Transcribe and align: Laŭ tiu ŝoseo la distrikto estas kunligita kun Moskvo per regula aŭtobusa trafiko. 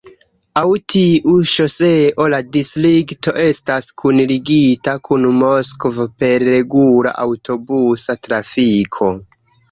Laŭ 0.57 0.69
tiu 0.91 1.31
ŝoseo 1.49 2.23
la 2.33 2.37
distrikto 2.55 3.33
estas 3.43 3.89
kunligita 4.03 4.95
kun 5.09 5.27
Moskvo 5.41 6.07
per 6.23 6.45
regula 6.55 7.13
aŭtobusa 7.27 8.17
trafiko. 8.29 9.11